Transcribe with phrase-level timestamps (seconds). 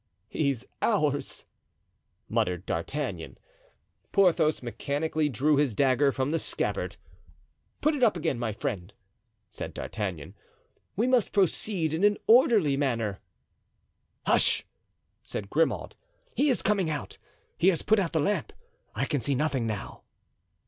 [0.29, 1.45] "He's ours,"
[2.27, 3.37] muttered D'Artagnan.
[4.11, 6.97] Porthos mechanically drew his dagger from the scabbard.
[7.81, 8.93] "Put it up again, my friend,"
[9.47, 10.33] said D'Artagnan.
[10.95, 13.19] "We must proceed in an orderly manner."
[14.25, 14.65] "Hush!"
[15.21, 15.95] said Grimaud,
[16.33, 17.19] "he is coming out.
[17.59, 18.53] He has put out the lamp,
[18.95, 20.01] I can see nothing now."